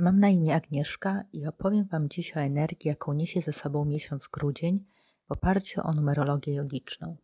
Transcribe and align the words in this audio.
Mam 0.00 0.20
na 0.20 0.28
imię 0.28 0.54
Agnieszka 0.54 1.24
i 1.32 1.46
opowiem 1.46 1.84
Wam 1.84 2.08
dziś 2.08 2.36
o 2.36 2.40
energii, 2.40 2.88
jaką 2.88 3.12
niesie 3.12 3.40
ze 3.40 3.52
sobą 3.52 3.84
miesiąc 3.84 4.28
grudzień 4.28 4.84
w 5.28 5.32
oparciu 5.32 5.80
o 5.84 5.92
numerologię 5.92 6.54
jogiczną. 6.54 7.16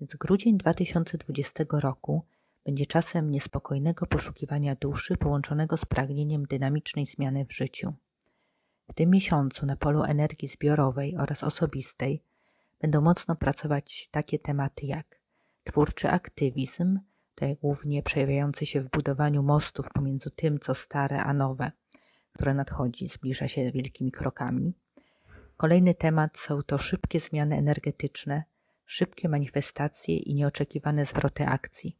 Więc 0.00 0.16
grudzień 0.16 0.58
2020 0.58 1.64
roku 1.70 2.22
będzie 2.64 2.86
czasem 2.86 3.30
niespokojnego 3.30 4.06
poszukiwania 4.06 4.74
duszy 4.74 5.16
połączonego 5.16 5.76
z 5.76 5.84
pragnieniem 5.84 6.46
dynamicznej 6.46 7.06
zmiany 7.06 7.44
w 7.44 7.52
życiu. 7.52 7.94
W 8.90 8.94
tym 8.94 9.10
miesiącu 9.10 9.66
na 9.66 9.76
polu 9.76 10.02
energii 10.02 10.48
zbiorowej 10.48 11.16
oraz 11.16 11.44
osobistej 11.44 12.22
będą 12.80 13.00
mocno 13.00 13.36
pracować 13.36 14.08
takie 14.10 14.38
tematy 14.38 14.86
jak 14.86 15.20
twórczy 15.64 16.08
aktywizm, 16.08 16.98
tutaj 17.34 17.56
głównie 17.56 18.02
przejawiający 18.02 18.66
się 18.66 18.80
w 18.80 18.90
budowaniu 18.90 19.42
mostów 19.42 19.88
pomiędzy 19.88 20.30
tym, 20.30 20.58
co 20.58 20.74
stare, 20.74 21.22
a 21.22 21.34
nowe, 21.34 21.72
które 22.34 22.54
nadchodzi, 22.54 23.08
zbliża 23.08 23.48
się 23.48 23.72
wielkimi 23.72 24.10
krokami. 24.10 24.74
Kolejny 25.56 25.94
temat 25.94 26.38
są 26.38 26.62
to 26.62 26.78
szybkie 26.78 27.20
zmiany 27.20 27.56
energetyczne, 27.56 28.44
szybkie 28.84 29.28
manifestacje 29.28 30.16
i 30.16 30.34
nieoczekiwane 30.34 31.06
zwroty 31.06 31.46
akcji. 31.46 31.96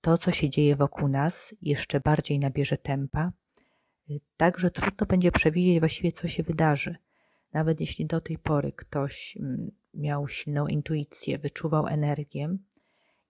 To, 0.00 0.18
co 0.18 0.32
się 0.32 0.50
dzieje 0.50 0.76
wokół 0.76 1.08
nas, 1.08 1.54
jeszcze 1.62 2.00
bardziej 2.00 2.38
nabierze 2.38 2.78
tempa, 2.78 3.32
tak 4.36 4.58
że 4.58 4.70
trudno 4.70 5.06
będzie 5.06 5.32
przewidzieć 5.32 5.80
właściwie, 5.80 6.12
co 6.12 6.28
się 6.28 6.42
wydarzy. 6.42 6.96
Nawet 7.52 7.80
jeśli 7.80 8.06
do 8.06 8.20
tej 8.20 8.38
pory 8.38 8.72
ktoś 8.72 9.36
mm, 9.40 9.70
miał 9.94 10.28
silną 10.28 10.66
intuicję, 10.66 11.38
wyczuwał 11.38 11.86
energię, 11.86 12.58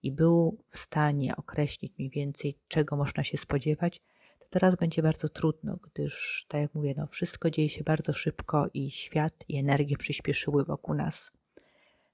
i 0.03 0.11
był 0.11 0.63
w 0.69 0.77
stanie 0.77 1.35
określić 1.35 1.93
mniej 1.97 2.09
więcej, 2.09 2.55
czego 2.67 2.95
można 2.95 3.23
się 3.23 3.37
spodziewać, 3.37 4.01
teraz 4.49 4.75
będzie 4.75 5.03
bardzo 5.03 5.29
trudno, 5.29 5.77
gdyż, 5.77 6.45
tak 6.47 6.61
jak 6.61 6.75
mówię, 6.75 6.93
no, 6.97 7.07
wszystko 7.07 7.49
dzieje 7.49 7.69
się 7.69 7.83
bardzo 7.83 8.13
szybko 8.13 8.67
i 8.73 8.91
świat 8.91 9.33
i 9.47 9.57
energie 9.57 9.97
przyspieszyły 9.97 10.65
wokół 10.65 10.95
nas. 10.95 11.31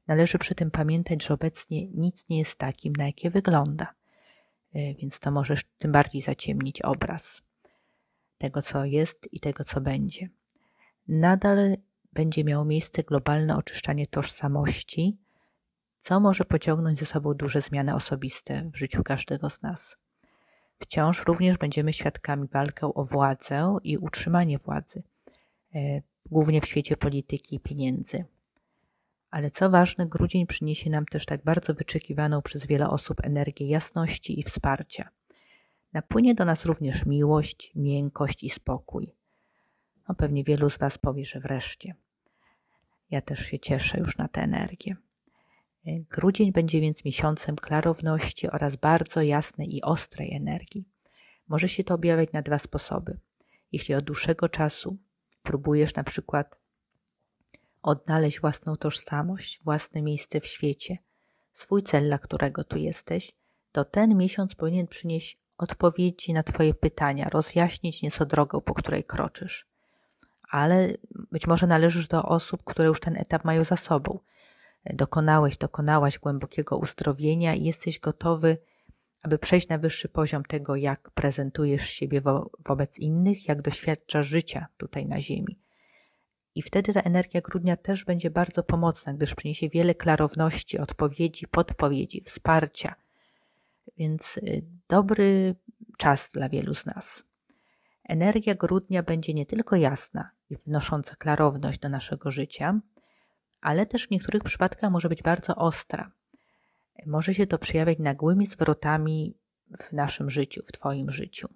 Należy 0.08 0.38
przy 0.38 0.55
tym 0.55 0.72
pamiętać, 0.72 1.25
że 1.25 1.33
obecnie 1.33 1.88
nic 1.88 2.30
nie 2.30 2.39
jest 2.39 2.55
takim, 2.55 2.94
na 2.97 3.05
jakie 3.05 3.30
wygląda, 3.30 3.94
e, 4.73 4.94
więc 4.94 5.19
to 5.19 5.31
możesz 5.31 5.64
tym 5.77 5.92
bardziej 5.92 6.22
zaciemnić 6.22 6.81
obraz 6.81 7.42
tego, 8.38 8.61
co 8.61 8.86
jest 8.86 9.33
i 9.33 9.39
tego, 9.39 9.64
co 9.64 9.81
będzie. 9.81 10.30
Nadal 11.08 11.77
będzie 12.14 12.44
miało 12.44 12.66
miejsce 12.66 13.03
globalne 13.03 13.58
oczyszczanie 13.58 14.08
tożsamości, 14.08 15.17
co 15.99 16.20
może 16.20 16.45
pociągnąć 16.45 16.99
ze 16.99 17.05
sobą 17.05 17.33
duże 17.33 17.61
zmiany 17.61 17.95
osobiste 17.95 18.70
w 18.73 18.77
życiu 18.77 19.03
każdego 19.03 19.49
z 19.49 19.61
nas. 19.61 19.97
Wciąż 20.80 21.23
również 21.26 21.58
będziemy 21.58 21.94
świadkami 21.94 22.48
walkę 22.48 22.94
o 22.94 23.06
władzę 23.06 23.78
i 23.84 23.98
utrzymanie 23.98 24.58
władzy, 24.58 25.04
e, 25.76 26.02
głównie 26.26 26.62
w 26.62 26.66
świecie 26.66 26.98
polityki 26.98 27.56
i 27.56 27.59
pieniędzy. 27.59 28.26
Ale 29.32 29.52
co 29.52 29.70
ważne, 29.70 30.06
grudzień 30.06 30.48
przyniesie 30.48 30.90
nam 30.90 31.06
też 31.06 31.26
tak 31.26 31.44
bardzo 31.44 31.73
wyczekiwaną 31.73 32.42
przez 32.42 32.66
wiele 32.66 32.90
osób 32.90 33.26
energię 33.26 33.67
jasności 33.67 34.40
i 34.40 34.44
wsparcia. 34.44 35.09
Napłynie 35.94 36.36
do 36.36 36.45
nas 36.45 36.66
również 36.66 37.06
miłość, 37.06 37.72
miękkość 37.76 38.44
i 38.44 38.50
spokój. 38.50 39.16
No 40.10 40.16
pewnie 40.16 40.44
wielu 40.44 40.70
z 40.70 40.78
Was 40.78 40.98
powie, 40.98 41.26
że 41.26 41.39
wreszcie. 41.39 41.95
Ja 43.12 43.22
też 43.22 43.39
się 43.39 43.60
cieszę 43.60 44.00
już 44.00 44.17
na 44.17 44.28
tę 44.28 44.42
energię. 44.42 44.95
Grudzień 45.86 46.52
będzie 46.52 46.81
więc 46.81 47.05
miesiącem 47.05 47.55
klarowności 47.55 48.50
oraz 48.50 48.75
bardzo 48.75 49.22
jasnej 49.22 49.75
i 49.75 49.81
ostrej 49.81 50.36
energii. 50.36 50.86
Może 51.47 51.69
się 51.69 51.83
to 51.83 51.94
objawiać 51.94 52.31
na 52.31 52.42
dwa 52.42 52.59
sposoby. 52.59 53.19
Jeśli 53.72 53.95
od 53.95 54.05
dłuższego 54.05 54.50
czasu 54.50 54.97
próbujesz 55.44 55.95
na 55.95 56.03
przykład 56.03 56.59
odnaleźć 57.81 58.39
własną 58.39 58.77
tożsamość, 58.77 59.64
własne 59.64 60.02
miejsce 60.02 60.42
w 60.42 60.45
świecie, 60.45 60.98
swój 61.54 61.83
cel, 61.83 62.04
dla 62.05 62.17
którego 62.17 62.64
tu 62.64 62.77
jesteś, 62.77 63.31
to 63.71 63.86
ten 63.86 64.17
miesiąc 64.17 64.55
powinien 64.55 64.87
przynieść 64.87 65.39
odpowiedzi 65.58 66.33
na 66.33 66.43
Twoje 66.43 66.73
pytania, 66.73 67.30
rozjaśnić 67.30 68.02
nieco 68.02 68.26
drogę, 68.26 68.61
po 68.61 68.73
której 68.73 69.04
kroczysz. 69.04 69.67
Ale 70.49 70.89
być 71.31 71.48
może 71.48 71.67
należysz 71.67 72.08
do 72.08 72.23
osób, 72.23 72.64
które 72.64 72.87
już 72.87 72.99
ten 72.99 73.17
etap 73.17 73.45
mają 73.45 73.64
za 73.64 73.77
sobą 73.77 74.20
dokonałeś, 74.94 75.58
dokonałaś 75.58 76.20
głębokiego 76.20 76.78
uzdrowienia 76.78 77.56
i 77.56 77.64
jesteś 77.64 78.00
gotowy, 78.00 78.58
aby 79.22 79.40
przejść 79.40 79.68
na 79.68 79.78
wyższy 79.78 80.10
poziom 80.10 80.44
tego, 80.44 80.76
jak 80.76 81.12
prezentujesz 81.12 81.90
siebie 81.90 82.22
wo 82.22 82.50
wobec 82.66 83.00
innych, 83.00 83.48
jak 83.48 83.62
doświadczasz 83.62 84.28
życia 84.28 84.68
tutaj 84.78 85.06
na 85.06 85.22
Ziemi. 85.22 85.60
I 86.56 86.62
wtedy 86.62 86.94
ta 86.94 87.02
energia 87.02 87.42
grudnia 87.42 87.78
też 87.78 88.06
będzie 88.06 88.30
bardzo 88.30 88.64
pomocna, 88.64 89.14
gdyż 89.14 89.36
przyniesie 89.36 89.70
wiele 89.70 89.96
klarowności, 89.96 90.80
odpowiedzi, 90.80 91.48
podpowiedzi, 91.48 92.23
wsparcia. 92.26 92.96
Więc 93.98 94.38
y, 94.38 94.64
dobry 94.88 95.56
czas 95.98 96.30
dla 96.34 96.50
wielu 96.50 96.73
z 96.73 96.86
nas. 96.86 97.23
Energia 98.04 98.56
grudnia 98.56 99.04
będzie 99.04 99.34
nie 99.34 99.46
tylko 99.46 99.76
jasna 99.76 100.30
i 100.50 100.58
wnosząca 100.58 101.16
klarowność 101.16 101.80
do 101.80 101.90
naszego 101.90 102.32
życia, 102.32 102.80
ale 103.65 103.86
też 103.86 104.08
w 104.08 104.11
niektórych 104.11 104.43
przypadkach 104.43 104.92
może 104.92 105.09
być 105.09 105.21
bardzo 105.21 105.55
ostra. 105.55 106.11
Może 107.05 107.33
się 107.33 107.48
to 107.48 107.58
przejawiać 107.58 107.99
nagłymi 107.99 108.45
zwrotami 108.45 109.37
w 109.80 109.93
naszym 109.93 110.30
życiu, 110.30 110.64
w 110.65 110.71
Twoim 110.71 111.11
życiu. 111.11 111.48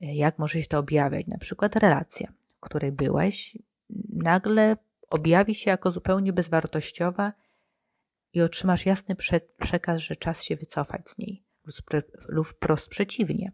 Jak 0.00 0.38
może 0.38 0.62
się 0.62 0.68
to 0.68 0.78
objawiać? 0.78 1.26
Na 1.26 1.38
przykład 1.38 1.76
relacja, 1.76 2.32
w 2.56 2.60
której 2.60 2.92
byłeś, 2.92 3.58
nagle 4.12 4.76
objawi 5.10 5.54
się 5.54 5.70
jako 5.70 5.90
zupełnie 5.90 6.32
bezwartościowa 6.32 7.32
i 8.32 8.42
otrzymasz 8.42 8.86
jasny 8.86 9.16
przekaz, 9.58 10.00
że 10.00 10.16
czas 10.16 10.42
się 10.42 10.56
wycofać 10.56 11.10
z 11.10 11.18
niej, 11.18 11.42
lub 12.28 12.46
wprost 12.46 12.88
przeciwnie. 12.88 13.52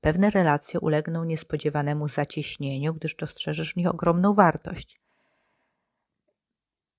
Pewne 0.00 0.30
relacje 0.30 0.80
ulegną 0.80 1.24
niespodziewanemu 1.24 2.08
zacieśnieniu, 2.08 2.94
gdyż 2.94 3.14
dostrzeżesz 3.14 3.72
w 3.72 3.76
nich 3.76 3.86
ogromną 3.86 4.34
wartość 4.34 5.07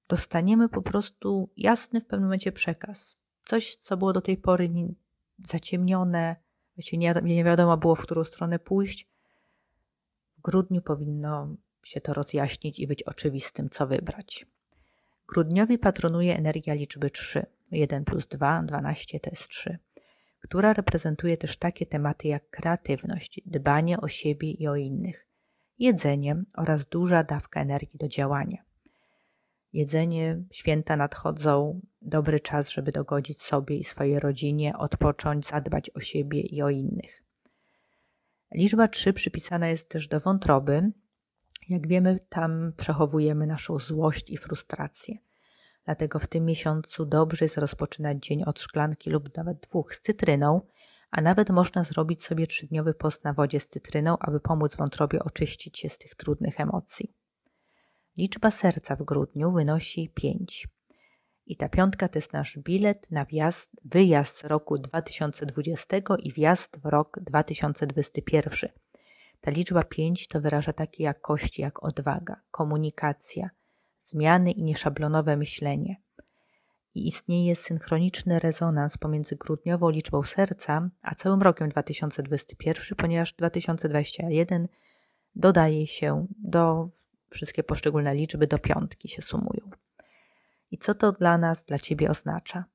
dostaniemy 0.10 0.70
po 0.70 0.82
prostu 0.82 1.50
jasny 1.58 2.02
w 2.02 2.06
pewnym 2.06 2.28
momencie 2.28 2.52
przekaz. 2.52 3.18
Coś, 3.46 3.76
co 3.76 3.98
było 3.98 4.14
do 4.14 4.22
tej 4.22 4.38
pory 4.38 4.70
zaciemnione, 5.46 6.36
właściwie 6.76 6.98
nie, 6.98 7.14
nie 7.24 7.44
wiadomo 7.44 7.78
było, 7.78 7.96
w 7.96 8.02
którą 8.02 8.24
stronę 8.24 8.60
pójść. 8.60 9.08
W 10.38 10.42
grudniu 10.42 10.82
powinno 10.82 11.56
się 11.84 12.02
to 12.02 12.14
rozjaśnić 12.14 12.80
i 12.80 12.88
być 12.88 13.04
oczywistym, 13.04 13.70
co 13.70 13.88
wybrać. 13.88 14.46
Grudniowi 15.28 15.78
patronuje 15.78 16.38
energia 16.38 16.74
liczby 16.74 17.10
3. 17.10 17.46
1 17.72 18.06
plus 18.06 18.28
2, 18.28 18.64
12 18.64 19.20
to 19.20 19.30
jest 19.30 19.50
3, 19.50 19.78
która 20.40 20.74
reprezentuje 20.74 21.38
też 21.38 21.58
takie 21.58 21.86
tematy 21.86 22.28
jak 22.28 22.50
kreatywność, 22.50 23.42
dbanie 23.46 24.02
o 24.02 24.08
siebie 24.08 24.52
i 24.52 24.68
o 24.68 24.76
innych, 24.76 25.28
jedzenie 25.80 26.44
oraz 26.58 26.86
duża 26.86 27.24
dawka 27.24 27.62
energii 27.62 28.00
do 28.00 28.08
działania 28.08 28.69
jedzenie, 29.74 30.44
święta 30.52 30.98
nadchodzą, 30.98 31.82
dobry 32.02 32.40
czas, 32.40 32.70
żeby 32.70 32.92
dogodzić 32.92 33.42
sobie 33.42 33.78
i 33.78 33.84
swojej 33.84 34.20
rodzinie, 34.20 34.78
odpocząć, 34.78 35.46
zadbać 35.46 35.92
o 35.96 36.02
siebie 36.02 36.42
i 36.42 36.62
o 36.62 36.70
innych. 36.70 37.24
Liczba 38.54 38.88
3 38.88 39.14
przypisana 39.14 39.68
jest 39.68 39.90
też 39.90 40.08
do 40.08 40.20
wątroby. 40.20 40.92
Jak 41.70 41.88
wiemy, 41.88 42.20
tam 42.30 42.74
przechowujemy 42.78 43.48
naszą 43.48 43.80
złość 43.80 44.30
i 44.30 44.38
frustrację. 44.38 45.16
Dlatego 45.86 46.20
w 46.20 46.28
tym 46.28 46.46
miesiącu 46.46 47.06
dobrze 47.06 47.46
jest 47.46 47.58
rozpoczynać 47.58 48.18
dzień 48.18 48.44
od 48.44 48.60
szklanki 48.60 49.10
lub 49.10 49.38
nawet 49.38 49.60
dwóch 49.60 49.96
z 49.96 50.02
cytryną, 50.02 50.62
a 51.12 51.22
nawet 51.22 51.50
można 51.50 51.84
zrobić 51.84 52.24
sobie 52.24 52.48
trzydniowy 52.48 52.94
post 52.94 53.24
na 53.24 53.34
wodzie 53.34 53.60
z 53.60 53.68
cytryną, 53.68 54.18
aby 54.20 54.40
pomóc 54.40 54.76
wątrobie 54.76 55.24
oczyścić 55.24 55.80
się 55.80 55.90
z 55.90 55.98
tych 55.98 56.16
trudnych 56.16 56.60
emocji. 56.60 57.14
Liczba 58.20 58.52
serca 58.52 58.96
w 58.96 59.04
grudniu 59.04 59.52
wynosi 59.52 60.10
5. 60.10 60.68
I 61.46 61.56
ta 61.58 61.70
piątka 61.70 62.08
to 62.08 62.18
jest 62.18 62.34
nasz 62.34 62.58
bilet 62.58 63.12
na 63.12 63.26
wjazd, 63.26 63.72
wyjazd 63.86 64.44
roku 64.44 64.78
2020 64.78 65.98
i 66.20 66.34
wjazd 66.34 66.80
w 66.80 66.86
rok 66.86 67.20
2021. 67.22 68.70
Ta 69.42 69.52
liczba 69.52 69.84
5 69.84 70.28
to 70.28 70.42
wyraża 70.42 70.74
takie 70.74 71.04
jakości 71.04 71.62
jak 71.62 71.84
odwaga, 71.84 72.42
komunikacja, 72.52 73.50
zmiany 74.00 74.52
i 74.52 74.64
nieszablonowe 74.64 75.38
myślenie. 75.38 75.96
I 76.96 77.08
istnieje 77.08 77.56
synchroniczny 77.56 78.40
rezonans 78.40 78.98
pomiędzy 78.98 79.36
grudniową 79.36 79.90
liczbą 79.90 80.24
serca 80.24 80.90
a 81.02 81.16
całym 81.16 81.42
rokiem 81.42 81.70
2021, 81.70 82.98
ponieważ 82.98 83.34
2021 83.34 84.68
dodaje 85.36 85.88
się 85.88 86.28
do 86.40 86.90
wszystkie 87.30 87.64
poszczególne 87.64 88.16
liczby 88.16 88.48
do 88.48 88.60
piątki 88.60 89.10
się 89.10 89.22
sumują. 89.22 89.70
I 90.72 90.78
co 90.78 90.96
to 90.96 91.12
dla 91.12 91.38
nas, 91.38 91.64
dla 91.64 91.80
Ciebie 91.80 92.10
oznacza? 92.10 92.66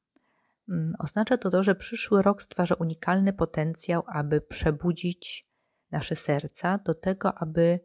Mm, 0.69 0.95
oznacza 0.99 1.39
to 1.39 1.51
to, 1.51 1.62
że 1.62 1.75
przyszły 1.75 2.23
rok 2.23 2.43
stwarza 2.43 2.75
unikalny 2.75 3.33
potencjał, 3.33 4.03
aby 4.06 4.41
przebudzić 4.41 5.49
nasze 5.91 6.17
serca 6.17 6.79
do 6.79 6.95
tego, 6.95 7.35
aby 7.35 7.81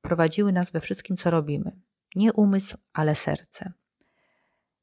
prowadziły 0.00 0.52
nas 0.52 0.70
we 0.70 0.80
wszystkim, 0.80 1.16
co 1.16 1.30
robimy. 1.30 1.72
Nie 2.16 2.32
umysł, 2.32 2.76
ale 2.92 3.14
serce. 3.14 3.72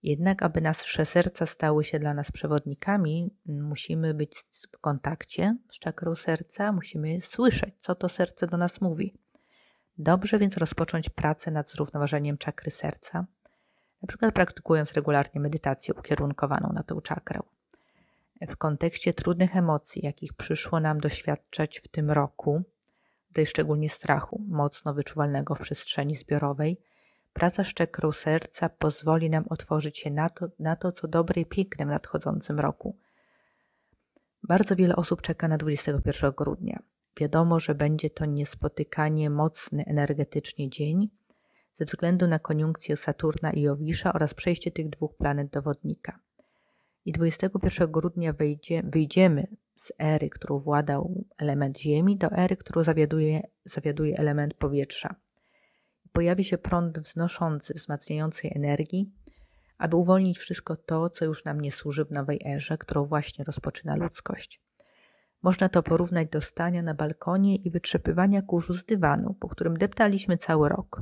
Jednak, 0.04 0.44
aby 0.44 0.62
nasze 0.62 1.06
serca 1.06 1.46
stały 1.46 1.84
się 1.84 2.00
dla 2.00 2.14
nas 2.14 2.32
przewodnikami, 2.32 3.36
musimy 3.46 4.14
być 4.14 4.38
w 4.72 4.78
kontakcie 4.78 5.58
z 5.72 5.80
czakrą 5.80 6.16
serca, 6.16 6.72
musimy 6.72 7.22
słyszeć, 7.22 7.76
co 7.78 7.96
to 7.96 8.10
serce 8.10 8.48
do 8.48 8.58
nas 8.58 8.82
mówi. 8.82 9.23
Dobrze 9.98 10.40
więc 10.40 10.58
rozpocząć 10.58 11.10
pracę 11.10 11.52
nad 11.52 11.70
zrównoważeniem 11.70 12.38
czakry 12.38 12.72
serca, 12.72 13.26
przykład 14.08 14.34
praktykując 14.34 14.94
regularnie 14.94 15.42
medytację 15.42 15.94
ukierunkowaną 15.94 16.74
na 16.74 16.84
tę 16.84 17.02
czakrę. 17.04 17.40
W 18.48 18.58
kontekście 18.58 19.14
trudnych 19.14 19.56
emocji, 19.56 20.06
jakich 20.06 20.34
przyszło 20.34 20.80
nam 20.80 21.00
doświadczać 21.00 21.80
w 21.80 21.88
tym 21.88 22.12
roku, 22.12 22.64
tutaj 23.28 23.46
szczególnie 23.46 23.90
strachu, 23.90 24.42
mocno 24.48 24.94
wyczuwalnego 24.94 25.56
w 25.56 25.60
przestrzeni 25.60 26.16
zbiorowej, 26.16 26.82
praca 27.34 27.64
z 27.64 27.68
czakrą 27.68 28.12
serca 28.12 28.70
pozwoli 28.70 29.30
nam 29.30 29.46
otworzyć 29.50 30.00
się 30.00 30.12
na 30.12 30.30
to, 30.30 30.48
na 30.60 30.76
to, 30.76 30.92
co 30.92 31.08
dobre 31.08 31.42
i 31.42 31.46
piękne 31.46 31.86
w 31.86 31.90
nadchodzącym 31.90 32.60
roku. 32.60 32.98
Bardzo 34.44 34.76
wiele 34.76 34.96
osób 34.96 35.22
czeka 35.22 35.48
na 35.48 35.58
21 35.58 36.32
grudnia. 36.32 36.80
Wiadomo, 37.20 37.60
że 37.60 37.76
będzie 37.76 38.10
to 38.10 38.26
niespotykanie 38.26 39.30
mocny 39.30 39.86
energetycznie 39.86 40.70
dzień 40.70 41.10
ze 41.74 41.86
względu 41.86 42.28
na 42.28 42.40
koniunkcję 42.40 42.98
Saturna 42.98 43.52
i 43.52 43.62
Jowisza 43.62 44.14
oraz 44.14 44.34
przejście 44.34 44.72
tych 44.72 44.90
dwóch 44.90 45.18
planet 45.18 45.50
do 45.50 45.62
wodnika. 45.62 46.20
I 47.06 47.12
21 47.12 47.92
grudnia 47.92 48.34
wejdzie, 48.34 48.84
wyjdziemy 48.84 49.48
z 49.76 49.92
ery, 50.00 50.30
którą 50.30 50.60
władał 50.60 51.26
element 51.38 51.80
Ziemi, 51.80 52.18
do 52.18 52.32
ery, 52.32 52.58
którą 52.58 52.84
zawiaduje, 52.84 53.42
zawiaduje 53.66 54.18
element 54.18 54.54
powietrza. 54.54 55.16
Pojawi 56.12 56.44
się 56.44 56.58
prąd 56.58 57.00
wznoszący, 57.00 57.74
wzmacniającej 57.74 58.52
energii, 58.56 59.12
aby 59.78 59.96
uwolnić 59.96 60.38
wszystko 60.38 60.76
to, 60.76 61.10
co 61.10 61.26
już 61.26 61.46
nam 61.46 61.62
nie 61.62 61.72
służy 61.72 62.06
w 62.06 62.12
nowej 62.12 62.42
erze, 62.46 62.78
którą 62.78 63.06
właśnie 63.06 63.46
rozpoczyna 63.46 63.96
ludzkość. 63.96 64.62
Można 65.44 65.70
to 65.70 65.84
porównać 65.84 66.30
do 66.30 66.42
stania 66.42 66.82
na 66.82 66.94
balkonie 66.94 67.56
i 67.56 67.72
wytrzepywania 67.72 68.42
kurzu 68.42 68.74
z 68.74 68.86
dywanu, 68.86 69.34
po 69.34 69.50
którym 69.50 69.78
deptaliśmy 69.78 70.38
cały 70.38 70.70
rok. 70.70 71.02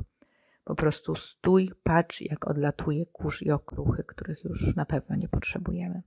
Po 0.64 0.74
prostu 0.74 1.14
stój, 1.14 1.72
patrz, 1.82 2.20
jak 2.20 2.46
odlatuje 2.46 3.06
kurz 3.06 3.42
i 3.42 3.50
okruchy, 3.50 4.04
których 4.04 4.44
już 4.44 4.76
na 4.76 4.84
pewno 4.84 5.16
nie 5.16 5.28
potrzebujemy. 5.28 6.02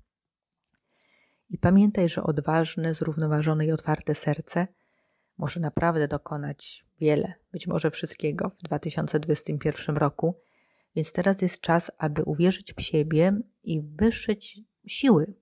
I 1.50 1.58
pamiętaj, 1.58 2.10
że 2.10 2.24
odważne, 2.24 2.94
zrównoważone 2.94 3.66
i 3.66 3.72
otwarte 3.72 4.16
serce 4.16 4.68
może 5.38 5.60
naprawdę 5.60 6.08
dokonać 6.08 6.86
wiele, 7.00 7.34
być 7.52 7.68
może 7.68 7.92
wszystkiego 7.92 8.50
w 8.50 8.64
2021 8.64 9.98
roku. 9.98 10.40
Więc 10.96 11.12
teraz 11.12 11.42
jest 11.42 11.62
czas, 11.62 11.92
aby 11.98 12.24
uwierzyć 12.24 12.74
w 12.74 12.82
siebie 12.82 13.40
i 13.64 13.82
wyszyć 13.82 14.60
siły, 14.88 15.34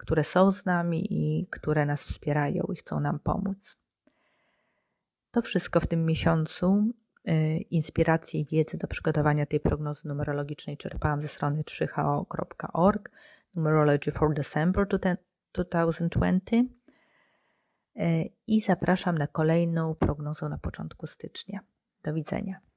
które 0.00 0.24
są 0.24 0.52
z 0.52 0.64
nami 0.64 1.06
i 1.10 1.46
które 1.46 1.86
nas 1.86 2.04
wspierają 2.04 2.64
i 2.72 2.76
chcą 2.76 3.00
nam 3.00 3.18
pomóc. 3.18 3.76
To 5.30 5.42
wszystko 5.42 5.80
w 5.80 5.86
tym 5.86 6.06
miesiącu. 6.06 6.92
Y, 7.28 7.56
inspiracje 7.70 8.40
i 8.40 8.44
wiedzę 8.44 8.78
do 8.78 8.86
przygotowania 8.86 9.46
tej 9.46 9.60
prognozy 9.60 10.08
numerologicznej 10.08 10.76
czerpałam 10.76 11.22
ze 11.22 11.28
strony 11.28 11.62
3ho.org 11.62 13.10
Numerology 13.54 14.12
for 14.12 14.34
December 14.34 14.86
2020 14.88 16.56
y, 16.56 16.64
i 18.46 18.60
zapraszam 18.60 19.18
na 19.18 19.26
kolejną 19.26 19.94
prognozę 19.94 20.48
na 20.48 20.58
początku 20.58 21.06
stycznia. 21.06 21.60
Do 22.02 22.14
widzenia. 22.14 22.69